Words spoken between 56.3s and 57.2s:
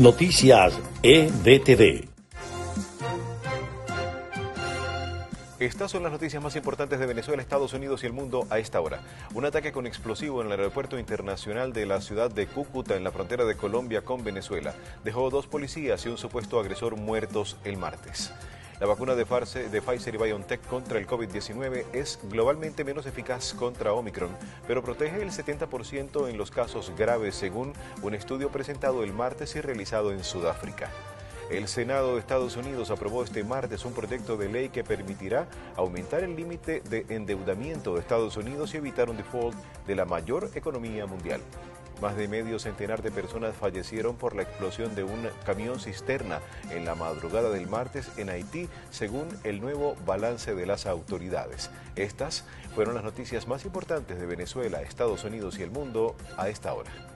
a esta hora.